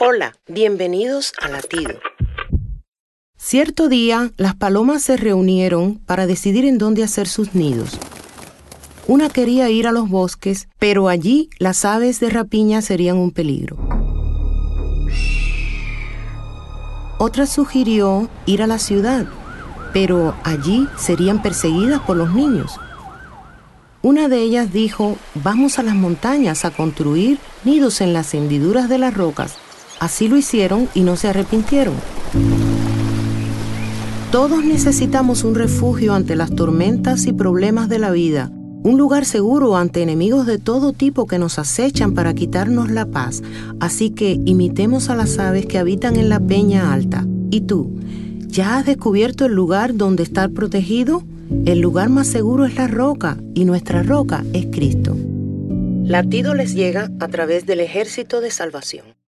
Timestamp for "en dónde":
6.64-7.04